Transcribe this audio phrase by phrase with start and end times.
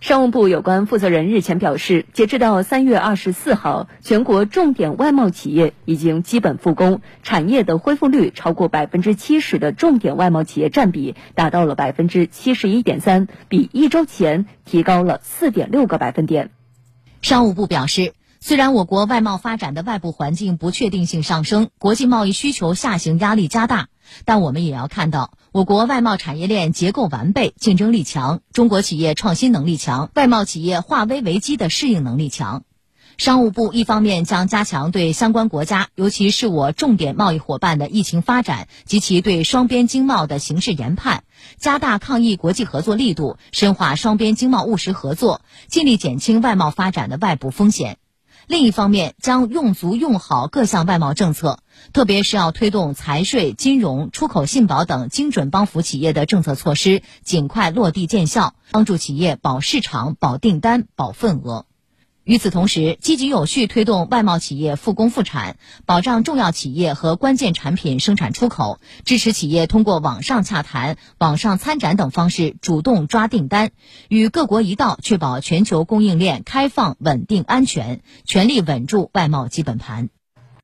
[0.00, 16.50] 商务部有关负责人日前表示，截止到三月二十四号，全国重点外贸企业已经基本复工，产业的恢复率超过百分之七十的重点外贸企业占比达到了百分之七十一点三，比一周前提高了四点六个百分点。
[17.20, 23.88] 商务部表示，虽然我国外贸发展的外部环境不确定性上升，国际贸易需求下行压力加大。
[24.24, 32.62] 但我们也要看到，我国外贸产业链结构完备，竞争力强，中国企业创新能力强，外贸企业化危为机的适应能力强。
[33.18, 41.24] 商务部一方面将加强对相关国家，尤其是我重点贸易伙伴的疫情发展及其对双边经贸的形势研判，
[41.58, 47.98] 加大抗疫国际合作力度，深化双边经贸务实合作，尽力减轻外贸发展的外部风险。
[48.50, 51.60] 另一方面，将用足用好各项外贸政策，
[51.92, 61.64] 特别是要推动财税、金融、出口信保等精准帮扶企业的政策措施尽快落地见效，帮助企业保市场、保订单、保份额。
[62.30, 73.72] 与此同时，积极有序推动外贸企业复工复产，保障重要企业和关键产品生产出口，支持企业通过网上洽谈、网上参展等方式主动抓订单，
[74.08, 80.08] 与各国一道确保全球供应链开放、稳定、安全，全力稳住外贸基本盘。